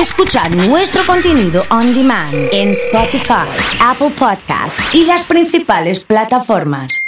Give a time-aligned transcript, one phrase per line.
[0.00, 3.48] Escuchar nuestro contenido on demand en Spotify,
[3.80, 7.06] Apple Podcast y las principales plataformas.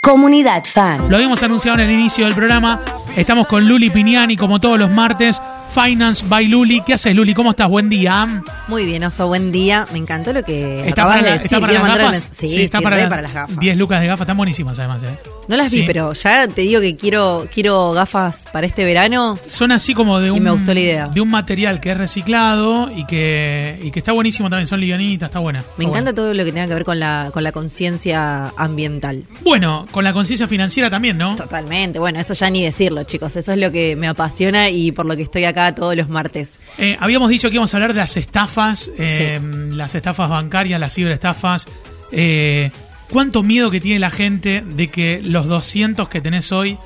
[0.00, 1.08] Comunidad Fan.
[1.08, 2.80] Lo habíamos anunciado en el inicio del programa.
[3.16, 5.40] Estamos con Luli Piñani, como todos los martes.
[5.70, 6.82] Finance by Luli.
[6.82, 7.32] ¿Qué haces, Luli?
[7.34, 7.68] ¿Cómo estás?
[7.68, 8.42] Buen día.
[8.68, 9.86] Muy bien, Oso, buen día.
[9.92, 11.46] Me encantó lo que ¿Está acabas para, de la- decir.
[11.46, 12.16] está para Quiero las gafas?
[12.22, 13.58] mens- Sí, está para, la- para las gafas.
[13.58, 14.20] 10 lucas de gafas.
[14.22, 15.02] Están buenísimas, además.
[15.04, 15.18] ¿eh?
[15.48, 15.84] No las vi, Sí.
[15.86, 19.38] pero ya te digo que quiero quiero gafas para este verano.
[19.48, 21.08] Son así como de un, me gustó la idea.
[21.08, 24.66] de un material que es reciclado y que, y que está buenísimo también.
[24.66, 25.58] Son livianitas, está buena.
[25.60, 26.14] Me está encanta buena.
[26.14, 29.24] todo lo que tenga que ver con la con la conciencia ambiental.
[29.42, 31.36] Bueno, con la conciencia financiera también, ¿no?
[31.36, 31.98] Totalmente.
[31.98, 33.36] Bueno, eso ya ni decirlo, chicos.
[33.36, 36.58] Eso es lo que me apasiona y por lo que estoy acá todos los martes.
[36.78, 39.40] Eh, habíamos dicho que íbamos a hablar de las estafas, eh,
[39.70, 41.66] las estafas bancarias, las ciberestafas.
[42.12, 42.70] Eh,
[43.10, 46.78] ¿Cuánto miedo que tiene la gente de que los 200 que tenés hoy,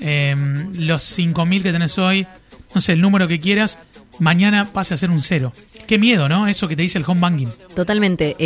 [0.00, 0.34] eh,
[0.74, 2.26] los 5000 que tenés hoy,
[2.74, 3.78] no sé, el número que quieras,
[4.18, 5.52] mañana pase a ser un cero?
[5.86, 6.48] Qué miedo, ¿no?
[6.48, 7.48] Eso que te dice el home banking.
[7.74, 8.36] Totalmente.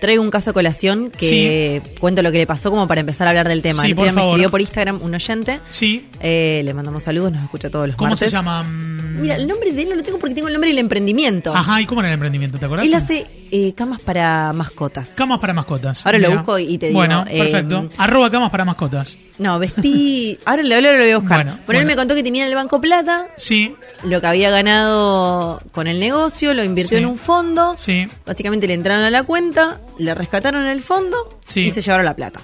[0.00, 3.30] Traigo un caso a colación que cuento lo que le pasó como para empezar a
[3.30, 3.82] hablar del tema.
[3.82, 5.60] Sí, por me escribió por Instagram un oyente.
[5.70, 6.06] Sí.
[6.20, 8.30] Eh, le mandamos saludos, nos escucha todos los ¿Cómo martes.
[8.30, 8.62] se llama?
[8.62, 11.54] Mira, el nombre de él no lo tengo porque tengo el nombre del emprendimiento.
[11.54, 12.58] Ajá, ¿y cómo era el emprendimiento?
[12.58, 12.86] ¿Te acordás?
[12.86, 15.10] Él hace eh, camas para mascotas.
[15.16, 16.04] Camas para mascotas.
[16.06, 17.88] Ahora lo busco y te digo, Bueno, eh, perfecto.
[17.98, 19.16] Arroba camas para mascotas.
[19.38, 20.38] No, vestí.
[20.44, 21.36] ahora, lo, ahora lo voy a buscar.
[21.44, 24.50] Bueno, Bueno, él me contó que tenía en el banco plata, Sí, lo que había
[24.50, 27.02] ganado con el negocio, lo invirtió Sí.
[27.04, 27.74] en un fondo.
[27.76, 28.06] sí.
[28.26, 31.60] Básicamente le entraron a la cuenta, le rescataron el fondo Sí.
[31.60, 32.40] y se llevaron la plata.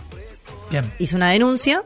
[0.71, 0.91] Bien.
[0.99, 1.83] Hizo una denuncia.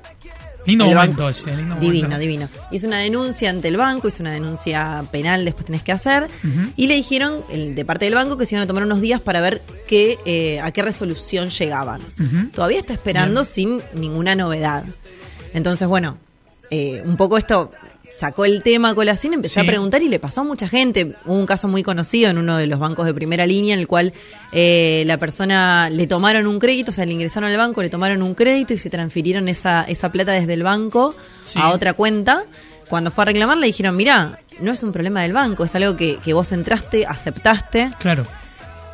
[0.66, 2.18] Lindo El momento banco- ese, lindo Divino, momento.
[2.20, 2.48] divino.
[2.70, 6.28] Hizo una denuncia ante el banco, hizo una denuncia penal, después tenés que hacer.
[6.76, 9.20] Y le dijeron el- de parte del banco que se iban a tomar unos días
[9.20, 12.00] para ver qué, eh, a qué resolución llegaban.
[12.52, 14.84] Todavía está esperando sin ninguna novedad.
[15.54, 16.18] Entonces, bueno,
[16.70, 17.70] eh, un poco esto
[18.16, 19.60] sacó el tema a colación, empecé Sí.
[19.60, 21.14] a preguntar y le pasó a mucha gente.
[21.24, 23.86] Hubo un caso muy conocido en uno de los bancos de primera línea en el
[23.86, 24.12] cual
[24.52, 28.22] eh, la persona le tomaron un crédito, o sea, le ingresaron al banco, le tomaron
[28.22, 31.14] un crédito y se transfirieron esa, esa plata desde el banco
[31.44, 31.58] Sí.
[31.62, 32.42] a otra cuenta.
[32.88, 35.94] Cuando fue a reclamar le dijeron, mirá, no es un problema del banco, es algo
[35.96, 38.26] que, que vos entraste, aceptaste Claro.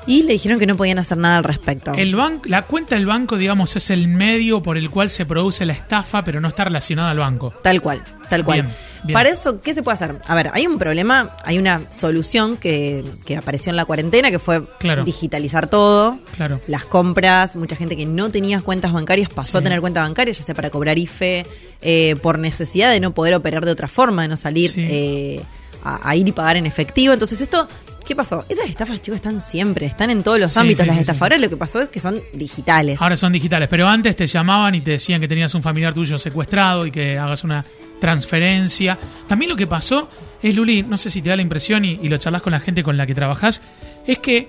[0.07, 1.95] y le dijeron que no podían hacer nada al respecto.
[1.95, 5.65] El banco, la cuenta del banco, digamos, es el medio por el cual se produce
[5.65, 7.55] la estafa, pero no está relacionada al banco.
[7.63, 8.63] Tal cual, tal cual.
[8.63, 9.15] Bien, bien.
[9.15, 10.21] Para eso, ¿qué se puede hacer?
[10.27, 14.39] A ver, hay un problema, hay una solución que, que apareció en la cuarentena, que
[14.39, 15.05] fue Claro.
[15.05, 16.19] digitalizar todo.
[16.37, 16.61] Claro.
[16.67, 20.43] Las compras, mucha gente que no tenía cuentas bancarias pasó a tener cuenta bancaria, ya
[20.43, 21.47] sea para cobrar IFE,
[21.83, 24.85] eh, por necesidad de no poder operar de otra forma, de no salir Sí.
[24.89, 25.41] eh,
[25.85, 27.13] a, a ir y pagar en efectivo.
[27.13, 27.69] Entonces, esto,
[28.07, 28.47] ¿qué pasó?
[28.49, 30.87] Esas estafas, chicos, están siempre, están en todos los Sí, ámbitos.
[30.87, 32.99] sí, las sí, ahora lo que pasó es que son digitales.
[33.03, 36.17] Ahora son digitales, pero antes te llamaban y te decían que tenías un familiar tuyo
[36.17, 37.63] secuestrado y que hagas una
[38.01, 38.99] transferencia.
[39.27, 40.09] También lo que pasó
[40.43, 42.61] es, Luli, no sé si te da la impresión y, y lo charlas con la
[42.61, 43.61] gente con la que trabajás,
[44.07, 44.47] es que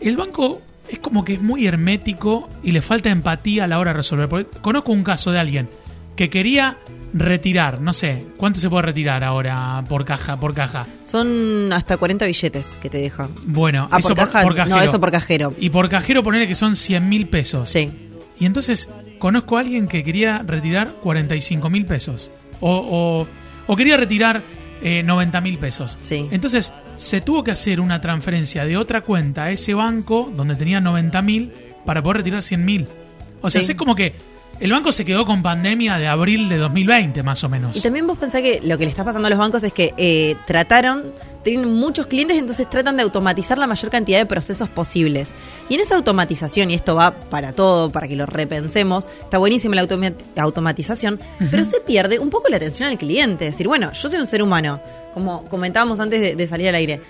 [0.00, 3.92] el banco es como que es muy hermético y le falta empatía a la hora
[3.92, 4.28] de resolver.
[4.28, 5.68] Porque conozco un caso de alguien
[6.16, 6.78] que quería
[7.14, 10.86] retirar, no sé, ¿cuánto se puede retirar ahora por caja, por caja?
[11.04, 13.30] Son hasta 40 billetes que te dejan.
[13.44, 14.80] Bueno, Ah, eso por caja, no, cajero.
[14.82, 15.54] eso por cajero.
[15.58, 17.70] Y por cajero ponerle que son 100 mil pesos.
[17.70, 17.90] Sí.
[18.38, 18.88] Y entonces
[19.18, 22.30] conozco a alguien que quería retirar 45 mil pesos.
[22.60, 23.26] O, o,
[23.72, 24.42] o quería retirar
[24.82, 25.98] eh, 90 mil pesos.
[26.00, 26.28] Sí.
[26.30, 30.80] Entonces se tuvo que hacer una transferencia de otra cuenta a ese banco donde tenía
[30.80, 31.52] 90 mil
[31.84, 32.86] para poder retirar 100 mil.
[33.40, 33.72] O sea, Sí.
[33.72, 34.14] es como que
[34.60, 37.76] el banco se quedó con pandemia de abril de 2020 más o menos.
[37.76, 39.94] Y también vos pensás que lo que le está pasando a los bancos es que
[39.96, 41.04] eh, trataron,
[41.44, 45.30] tienen muchos clientes, entonces tratan de automatizar la mayor cantidad de procesos posibles.
[45.68, 49.74] Y en esa automatización, y esto va para todo, para que lo repensemos, está buenísima
[49.76, 53.46] la automa- automatización, pero se pierde un poco la atención al cliente.
[53.46, 54.80] Es decir, bueno, yo soy un ser humano,
[55.14, 57.00] como comentábamos antes de, de salir al aire.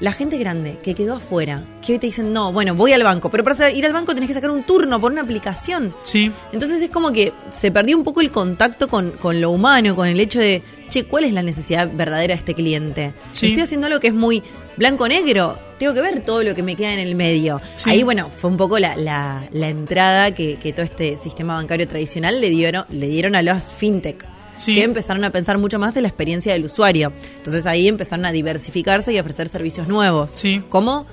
[0.00, 3.30] La gente grande que quedó afuera, que hoy te dicen, no, bueno, voy al banco,
[3.30, 5.94] pero para ir al banco tenés que sacar un turno por una aplicación.
[6.02, 9.94] Sí, Entonces es como que se perdió un poco el contacto con, con lo humano,
[9.94, 10.62] con el hecho de,
[10.94, 13.14] che, ¿cuál es la necesidad verdadera de este cliente?
[13.32, 13.48] Sí.
[13.48, 14.42] Estoy haciendo algo que es muy
[14.76, 17.60] blanco-negro, tengo que ver todo lo que me queda en el medio.
[17.74, 17.90] Sí.
[17.90, 21.88] Ahí, bueno, fue un poco la, la, la entrada que, que todo este sistema bancario
[21.88, 24.24] tradicional le dieron, le dieron a los fintech.
[24.56, 24.76] Sí.
[24.76, 27.12] Que empezaron a pensar mucho más de la experiencia del usuario.
[27.38, 30.30] Entonces ahí empezaron a diversificarse y a ofrecer servicios nuevos.
[30.30, 30.62] Sí.
[30.68, 31.06] Como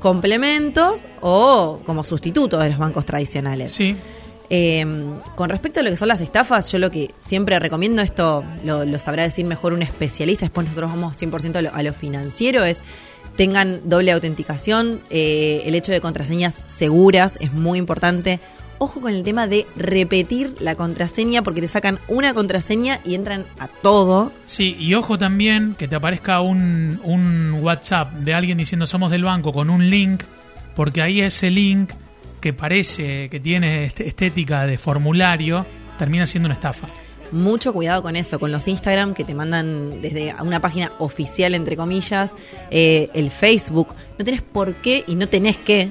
[0.00, 3.72] complementos o como sustitutos de los bancos tradicionales.
[3.72, 3.94] sí.
[4.52, 4.84] Eh,
[5.36, 8.98] con respecto a lo que son las estafas, yo lo que siempre recomiendo, esto lo,
[8.98, 12.82] sabrá decir mejor un especialista, después nosotros vamos 100% a lo, a lo financiero, es
[13.36, 18.40] tengan doble autenticación, eh, el hecho de contraseñas seguras es muy importante.
[18.78, 23.44] ojo con el tema de repetir la contraseña porque te sacan una contraseña y entran
[23.58, 24.32] a todo.
[24.46, 29.52] Sí, y ojo también que te aparezca un WhatsApp de alguien diciendo somos del banco
[29.52, 30.24] con un link,
[30.74, 31.92] porque ahí ese link
[32.40, 35.64] que parece que tiene este- estética de formulario
[35.98, 36.88] termina siendo una estafa.
[37.32, 41.76] Mucho cuidado con eso, con los Instagram que te mandan desde una página oficial, entre
[41.76, 42.32] comillas,
[42.70, 43.94] eh, el Facebook.
[44.18, 45.90] No tenés por qué y no tenés que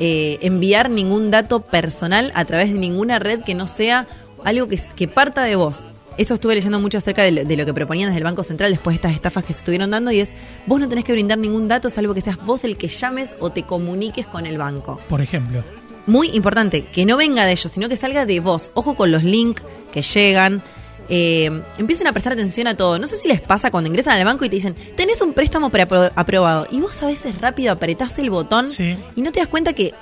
[0.00, 4.06] eh, enviar ningún dato personal a través de ninguna red que no sea
[4.44, 5.86] algo que, que parta de vos.
[6.18, 8.70] Esto estuve leyendo mucho acerca de lo, de lo que proponían desde el Banco Central
[8.70, 10.32] después de estas estafas que se estuvieron dando y es,
[10.66, 13.50] vos no tenés que brindar ningún dato salvo que seas vos el que llames o
[13.50, 15.64] te comuniques con el banco Por ejemplo.
[16.06, 18.70] Muy importante, que no venga de ellos, sino que salga de vos.
[18.74, 19.62] Ojo con los links
[19.92, 20.62] que llegan.
[21.10, 22.98] Eh, empiecen a prestar atención a todo.
[22.98, 25.70] No sé si les pasa cuando ingresan al banco y te dicen, tenés un préstamo
[25.70, 26.66] preapro- aprobado.
[26.70, 28.96] Y vos a veces rápido apretás el botón Sí.
[29.16, 29.92] y no te das cuenta que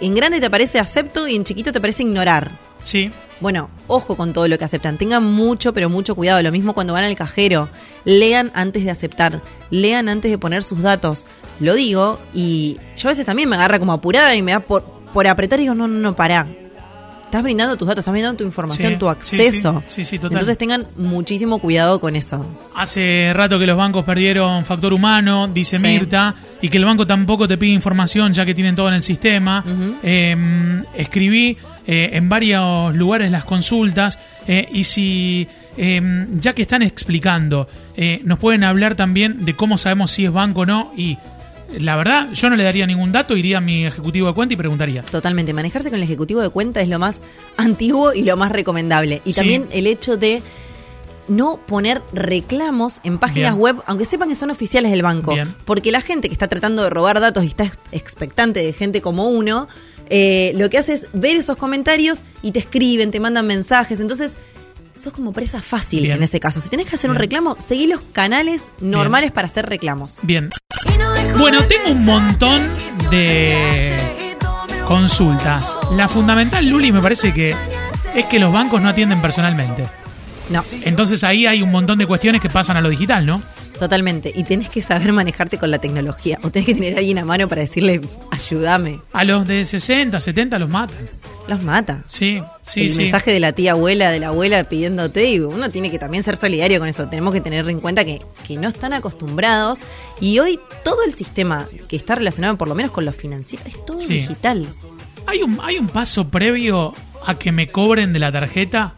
[0.00, 2.50] en grande te aparece acepto y en chiquito te aparece ignorar.
[2.82, 3.10] Sí,
[3.40, 4.98] Bueno, ojo con todo lo que aceptan.
[4.98, 6.42] Tengan mucho, pero mucho cuidado.
[6.42, 7.70] Lo mismo cuando van al cajero.
[8.04, 9.40] Lean antes de aceptar.
[9.70, 11.24] Lean antes de poner sus datos.
[11.58, 14.84] Lo digo y yo a veces también me agarra como apurada y me da por,
[15.12, 16.46] por apretar y digo, no, no, no, pará.
[17.24, 19.84] Estás brindando tus datos, estás brindando tu información, Sí, tu acceso.
[19.86, 20.32] Sí, sí, total.
[20.32, 22.44] Entonces tengan muchísimo cuidado con eso.
[22.74, 25.78] Hace rato que los bancos perdieron factor humano, dice.
[25.78, 29.04] Mirta, y que el banco tampoco te pide información ya que tienen todo en el
[29.04, 29.62] sistema.
[30.02, 31.56] Eh, escribí
[31.86, 34.18] eh, en varios lugares las consultas
[34.48, 35.46] eh, y si,
[35.76, 40.32] eh, ya que están explicando, eh, nos pueden hablar también de cómo sabemos si es
[40.32, 41.16] banco o no y...
[41.78, 44.56] La verdad, yo no le daría ningún dato, iría a mi ejecutivo de cuenta y
[44.56, 45.02] preguntaría.
[45.02, 45.52] Totalmente.
[45.52, 47.20] Manejarse con el ejecutivo de cuenta es lo más
[47.56, 49.22] antiguo y lo más recomendable.
[49.24, 49.36] Y Sí.
[49.36, 50.42] también el hecho de
[51.28, 53.60] no poner reclamos en páginas Bien.
[53.62, 55.32] web, aunque sepan que son oficiales del banco.
[55.32, 55.54] Bien.
[55.64, 59.00] Porque la gente que está tratando de robar datos y está ex- expectante de gente
[59.00, 59.68] como uno,
[60.08, 64.00] eh, lo que hace es ver esos comentarios y te escriben, te mandan mensajes.
[64.00, 64.36] Entonces,
[64.92, 66.16] sos como presa fácil Bien.
[66.16, 66.60] en ese caso.
[66.60, 70.18] Si tenés que hacer un reclamo, seguí los canales normales para hacer reclamos.
[70.24, 70.50] Bien.
[71.38, 72.68] Bueno, tengo un montón
[73.10, 73.96] de
[74.86, 75.78] consultas.
[75.92, 77.54] La fundamental, Luli, me parece que
[78.14, 79.86] es que los bancos no atienden personalmente.
[80.50, 80.64] No.
[80.82, 83.40] Entonces ahí hay un montón de cuestiones que pasan a lo digital, ¿no?
[83.78, 84.32] Totalmente.
[84.34, 86.38] Y tenés que saber manejarte con la tecnología.
[86.42, 88.00] O tenés que tener a alguien a mano para decirle,
[88.30, 89.00] ayúdame.
[89.12, 90.98] A los de 60, 70 los matan.
[91.50, 92.02] Los mata.
[92.06, 92.98] Sí, sí, el sí.
[93.02, 96.36] mensaje de la tía abuela, de la abuela pidiéndote, y uno tiene que también ser
[96.36, 97.08] solidario con eso.
[97.08, 99.80] Tenemos que tener en cuenta que, que no están acostumbrados.
[100.20, 103.84] Y hoy todo el sistema que está relacionado, por lo menos con lo financiero, es
[103.84, 104.14] todo Sí.
[104.14, 104.66] digital.
[105.26, 106.94] ¿Hay un, ¿Hay un paso previo
[107.26, 108.94] a que me cobren de la tarjeta?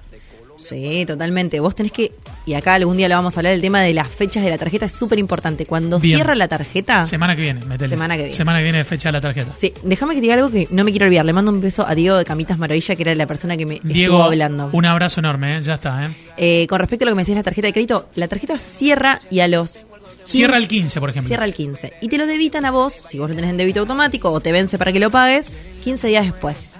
[0.56, 1.58] Sí, totalmente.
[1.60, 2.12] Vos tenés que,
[2.46, 4.58] y acá algún día lo vamos a hablar, el tema de las fechas de la
[4.58, 5.66] tarjeta es súper importante.
[5.66, 6.16] Cuando Bien.
[6.16, 7.90] cierra la tarjeta, Semana que viene, metele.
[7.90, 8.36] Semana que viene.
[8.36, 9.52] Semana que viene fecha de la tarjeta.
[9.56, 11.24] Sí, déjame que te diga algo que no me quiero olvidar.
[11.24, 13.80] Le mando un beso a Diego de Camitas Maravilla, que era la persona que me
[13.82, 14.70] Diego, estuvo hablando.
[14.72, 15.62] un abrazo enorme, ¿eh?
[15.62, 16.06] ya está.
[16.06, 16.10] ¿eh?
[16.36, 19.20] Eh, con respecto a lo que me decías la tarjeta de crédito, la tarjeta cierra
[19.30, 19.78] y a los...
[20.24, 21.26] Cierra el 15, por ejemplo.
[21.26, 21.94] Cierra el 15.
[22.00, 24.52] Y te lo debitan a vos, si vos lo tenés en débito automático o te
[24.52, 25.50] vence para que lo pagues,
[25.82, 26.70] 15 días después.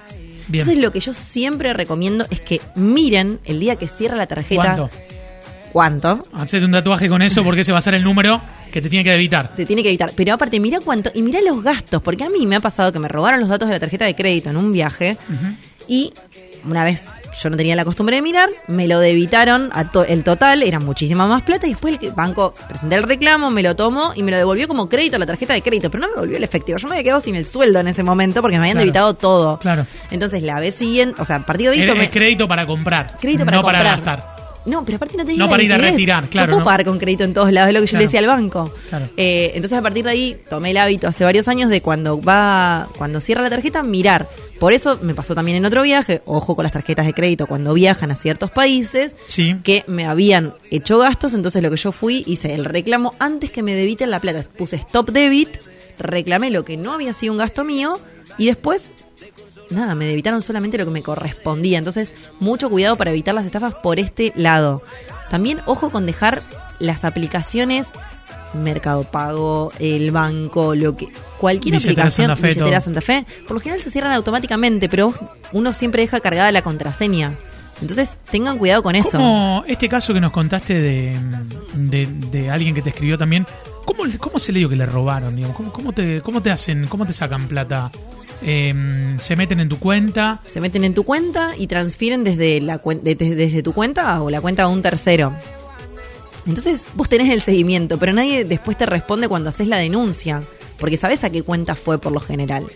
[0.49, 0.63] Bien.
[0.63, 4.63] Entonces lo que yo siempre recomiendo es que miren el día que cierra la tarjeta.
[4.77, 4.91] ¿Cuánto?
[5.73, 6.27] ¿Cuánto?
[6.35, 8.41] Hacete un tatuaje con eso porque ese va a ser el número
[8.71, 9.55] que te tiene que debitar.
[9.55, 10.13] Te tiene que evitar.
[10.15, 11.11] Pero aparte, mira cuánto.
[11.15, 12.03] Y mira los gastos.
[12.03, 14.15] Porque a mí me ha pasado que me robaron los datos de la tarjeta de
[14.15, 15.17] crédito en un viaje.
[15.89, 16.13] Y
[16.65, 17.07] una vez
[17.41, 20.79] yo no tenía la costumbre de mirar, me lo debitaron a to- el total, era
[20.79, 21.67] muchísima más plata.
[21.67, 24.89] Y después el banco presenté el reclamo, me lo tomó y me lo devolvió como
[24.89, 25.91] crédito a la tarjeta de crédito.
[25.91, 26.79] Pero no me devolvió el efectivo.
[26.79, 28.85] Yo me había quedado sin el sueldo en ese momento porque me habían Claro.
[28.85, 29.59] debitado todo.
[29.59, 29.87] Claro.
[30.11, 32.67] Entonces la vez siguiente, o sea, a partir de ahí Es, tomé- es crédito para
[32.67, 33.17] comprar.
[33.21, 33.83] crédito para no comprar.
[33.83, 34.33] para gastar.
[34.65, 36.65] No, pero aparte no tenía No para ir a retirar, claro, No puedo ¿no?
[36.67, 38.73] pagar con crédito en todos lados, es lo que yo le decía al banco.
[38.91, 39.09] Claro.
[39.17, 42.87] Eh, entonces a partir de ahí tomé el hábito hace varios años de cuando va,
[42.97, 44.29] cuando cierra la tarjeta, mirar.
[44.63, 47.75] Por eso me pasó también en otro viaje, ojo con las tarjetas de crédito cuando
[47.75, 49.57] viajan a ciertos países, Sí.
[49.65, 53.65] que me habían hecho gastos, entonces lo que yo fui, hice el reclamo antes que
[53.65, 54.45] me debiten la plata.
[54.57, 55.49] Puse stop debit,
[55.99, 57.99] reclamé lo que no había sido un gasto mío
[58.39, 58.93] y después
[59.71, 61.79] nada, me debitaron solamente lo que me correspondía.
[61.79, 64.81] Entonces, mucho cuidado para evitar las estafas por este lado.
[65.29, 66.41] También ojo con dejar
[66.79, 67.91] las aplicaciones
[68.55, 72.85] Mercado Pago, el banco, lo que cualquier Billetera aplicación, Santa Fe, billetera todo.
[72.85, 75.13] Santa Fe, por lo general se cierran automáticamente, pero
[75.53, 77.33] uno siempre deja cargada la contraseña.
[77.81, 79.19] Entonces, tengan cuidado con eso.
[79.19, 81.19] ¿Cómo este caso que nos contaste de,
[81.75, 83.45] de, de alguien que te escribió también,
[83.85, 85.35] ¿cómo, cómo se le dio que le robaron?
[85.35, 85.57] Digamos?
[85.57, 87.91] ¿Cómo, cómo te, ¿Cómo te hacen, cómo te sacan plata?
[88.45, 90.41] Eh, ¿Se meten en tu cuenta?
[90.47, 94.41] Se meten en tu cuenta y transfieren desde, la, desde, desde tu cuenta o la
[94.41, 95.33] cuenta de un tercero.
[96.47, 100.43] Entonces vos tenés el seguimiento, pero nadie después te responde cuando haces la denuncia,
[100.79, 102.67] porque sabes a qué cuenta fue por lo general.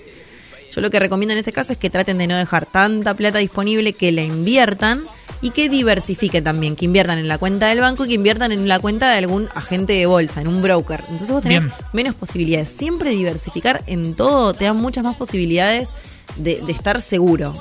[0.71, 3.15] Yo Yo lo que recomiendo en ese caso es que traten de no dejar tanta
[3.15, 5.03] plata disponible, que la inviertan
[5.43, 8.69] y que diversifiquen también, que inviertan en la cuenta del banco y que inviertan en
[8.69, 11.01] la cuenta de algún agente de bolsa, en un broker.
[11.01, 11.75] Entonces vos tenés Bien.
[11.93, 12.69] menos posibilidades.
[12.69, 15.95] Siempre diversificar en todo te da muchas más posibilidades
[16.37, 17.53] de, de estar seguro.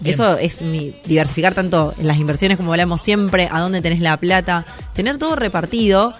[0.00, 0.14] Bien.
[0.14, 4.16] Eso es mi diversificar tanto en las inversiones como hablamos siempre, a dónde tenés la
[4.16, 6.14] plata, tener todo repartido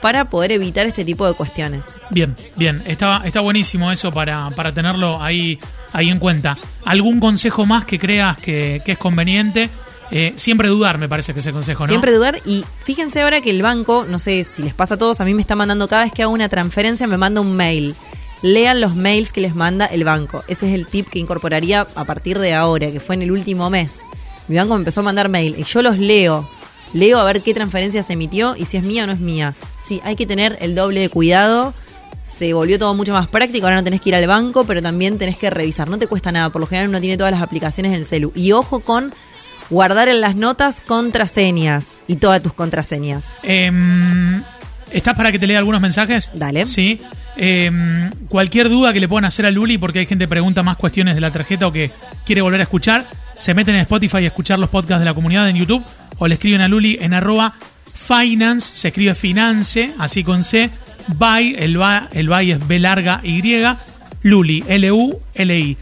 [0.00, 1.84] para poder evitar este tipo de cuestiones.
[2.10, 2.82] Bien, bien.
[2.86, 5.58] Está, está buenísimo eso para, para tenerlo ahí,
[5.92, 6.56] ahí en cuenta.
[6.84, 9.68] ¿Algún consejo más que creas que, que es conveniente?
[10.10, 11.88] Eh, siempre dudar, me parece que ese consejo, ¿no?
[11.88, 15.20] Siempre dudar y fíjense ahora que el banco, no sé si les pasa a todos,
[15.20, 17.94] a mí me está mandando cada vez que hago una transferencia me manda un mail.
[18.42, 20.42] Lean los mails que les manda el banco.
[20.48, 23.68] Ese es el tip que incorporaría a partir de ahora, que fue en el último
[23.68, 24.02] mes.
[24.48, 26.48] Mi banco me empezó a mandar mail y yo los leo.
[26.92, 29.54] Leo a ver qué transferencia se emitió y si es mía o no es mía.
[29.78, 31.74] Sí, hay que tener el doble de cuidado.
[32.24, 35.18] Se volvió todo mucho más práctico, ahora no tenés que ir al banco, pero también
[35.18, 35.88] tenés que revisar.
[35.88, 38.32] No te cuesta nada, por lo general uno tiene todas las aplicaciones en el celu.
[38.34, 39.12] Y ojo con
[39.70, 43.24] guardar en las notas contraseñas y todas tus contraseñas.
[43.42, 44.42] Em,
[44.92, 46.30] ¿Estás para que te lea algunos mensajes?
[46.34, 46.66] Dale.
[46.66, 47.00] Sí.
[47.36, 50.76] Em, cualquier duda que le puedan hacer a Luli, porque hay gente que pregunta más
[50.76, 51.90] cuestiones de la tarjeta o que
[52.24, 53.06] quiere volver a escuchar,
[53.36, 55.84] se meten en Spotify a escuchar los podcasts de la comunidad en YouTube
[56.18, 57.54] o le escriben a Luli en arroba
[57.94, 60.70] finance, se escribe finance, así con C,
[61.16, 63.42] by, el by, el by es B larga Y,
[64.22, 65.76] Luli, L-U-L-I.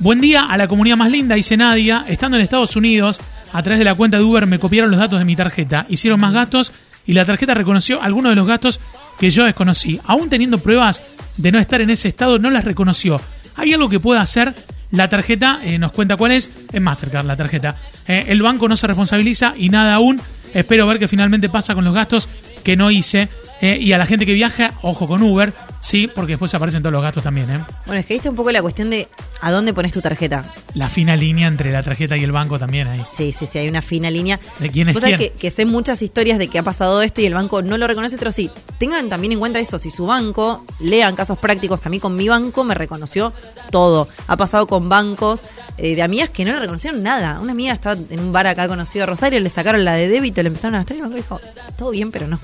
[0.00, 2.04] Buen día a la comunidad más linda, dice Nadia.
[2.08, 3.20] Estando en Estados Unidos,
[3.52, 6.20] a través de la cuenta de Uber me copiaron los datos de mi tarjeta, hicieron
[6.20, 6.72] más gastos
[7.08, 8.80] y la tarjeta reconoció algunos de los gastos
[9.18, 9.98] que yo desconocí.
[10.04, 11.02] Aún teniendo pruebas
[11.38, 13.18] de no estar en ese estado, no las reconoció.
[13.56, 14.54] ¿Hay algo que pueda hacer?
[14.90, 17.76] La tarjeta, eh, nos cuenta cuál es, es Mastercard la tarjeta.
[18.06, 20.20] Eh, el banco no se responsabiliza y nada aún.
[20.52, 22.28] Espero ver que finalmente pasa con los gastos
[22.62, 23.30] que no hice.
[23.62, 26.92] Eh, y a la gente que viaja, ojo con Uber, sí, porque después aparecen todos
[26.92, 27.50] los gastos también.
[27.50, 27.64] ¿eh?
[27.86, 29.08] Bueno, es que viste un poco la cuestión de
[29.40, 30.44] a dónde pones tu tarjeta.
[30.74, 33.02] La fina línea entre la tarjeta y el banco también ahí.
[33.08, 34.38] Sí, sí, sí, hay una fina línea.
[34.58, 35.32] ¿De quién es Vos sabés quién?
[35.32, 37.86] que, que sé muchas historias de que ha pasado esto y el banco no lo
[37.86, 38.50] reconoce, pero sí.
[38.78, 42.28] Tengan también en cuenta eso, si su banco, lean casos prácticos, a mí con mi
[42.28, 43.32] banco me reconoció
[43.70, 44.08] todo.
[44.26, 47.40] Ha pasado con bancos eh, de amigas que no le reconocieron nada.
[47.40, 50.42] Una amiga estaba en un bar acá conocido de Rosario, le sacaron la de débito,
[50.42, 51.40] le empezaron a gastar y el banco dijo,
[51.76, 52.38] todo bien, pero no.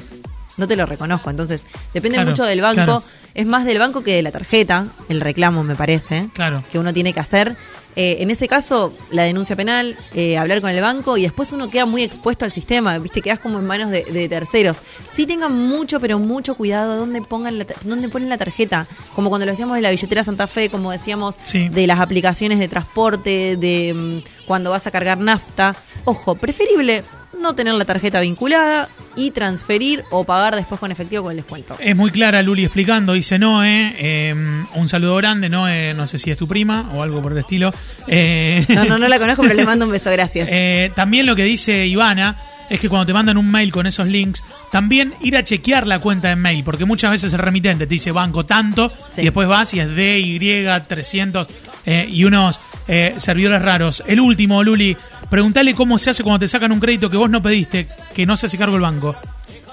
[0.56, 1.30] No te lo reconozco.
[1.30, 2.74] Entonces, depende Claro, mucho del banco.
[2.84, 3.02] claro.
[3.34, 6.62] Es más del banco que de la tarjeta, el reclamo, me parece Claro.
[6.70, 7.56] que uno tiene que hacer.
[7.96, 11.70] Eh, en ese caso, la denuncia penal, eh, hablar con el banco y después uno
[11.70, 13.22] queda muy expuesto al sistema, ¿viste?
[13.22, 14.78] Quedas como en manos de, de terceros.
[15.10, 18.86] Sí tengan mucho, pero mucho cuidado dónde, pongan la, dónde ponen la tarjeta.
[19.14, 21.68] Como cuando lo decíamos de la billetera Santa Fe, como decíamos Sí.
[21.68, 25.76] de las aplicaciones de transporte, de mm, cuando vas a cargar nafta.
[26.04, 27.04] Ojo, preferible
[27.40, 31.76] no tener la tarjeta vinculada y transferir o pagar después con efectivo con el descuento.
[31.78, 34.34] Es muy clara Luli explicando, dice Noé, eh,
[34.74, 37.72] un saludo grande, Noé, no sé si es tu prima o algo por el estilo.
[38.06, 40.48] Eh, No, no, no la conozco, pero le mando un beso, gracias.
[40.52, 42.36] eh, también lo que dice Ivana
[42.70, 44.42] es que cuando te mandan un mail con esos links,
[44.72, 48.10] también ir a chequear la cuenta de mail, porque muchas veces el remitente te dice
[48.10, 49.20] banco tanto Sí.
[49.20, 51.46] y después vas y es DY 300
[51.86, 54.02] eh, y unos eh, servidores raros.
[54.06, 54.96] El último, Luli,
[55.30, 58.36] preguntale cómo se hace cuando te sacan un crédito que vos no pediste, que no
[58.36, 59.14] se hace cargo el banco.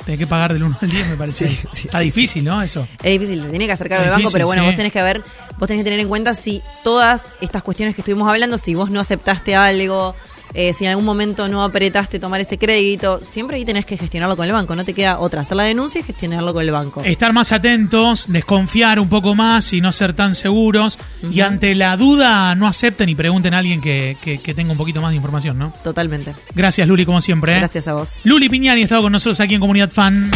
[0.05, 1.47] Tenés que pagar del 1 al 10, me parece.
[1.47, 2.61] Sí, sí, Está sí, difícil, ¿no?
[2.61, 2.87] Eso.
[3.03, 5.21] Es difícil, se tiene que acercar Es al banco, pero bueno, vos tenés que ver,
[5.59, 8.89] vos tenés que tener en cuenta si todas estas cuestiones que estuvimos hablando, si vos
[8.89, 10.15] no aceptaste algo,
[10.53, 14.35] eh, si en algún momento no apretaste tomar ese crédito, siempre ahí tenés que gestionarlo
[14.37, 17.01] con el banco, no te queda otra, hacer la denuncia y gestionarlo con el banco.
[17.03, 20.97] Estar más atentos, desconfiar un poco más y no ser tan seguros.
[21.31, 24.77] Y ante la duda, no acepten y pregunten a alguien que, que- que tenga un
[24.77, 25.71] poquito más de información, ¿no?
[25.83, 26.33] Totalmente.
[26.55, 27.53] Gracias, Luli, como siempre.
[27.53, 27.57] ¿eh?
[27.59, 28.13] Gracias a vos.
[28.23, 30.29] Luli Piñani ha estado con nosotros aquí en Comunidad Fan.